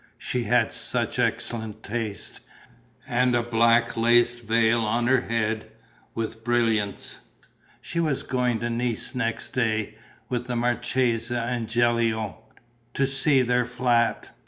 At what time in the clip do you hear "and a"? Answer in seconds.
3.07-3.43